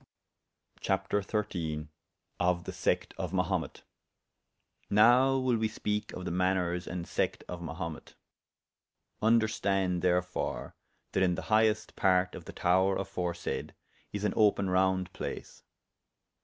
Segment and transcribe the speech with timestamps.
[0.79, 3.83] CHAPTER XIII.Of the Secte of Mahumet.
[4.89, 8.15] Now will we speake of the maners and sect of Mahumet.
[9.21, 10.75] Vnderstande, therefore,
[11.11, 13.73] that in the highest part of the tower aforesayde,
[14.11, 15.61] is an open round place.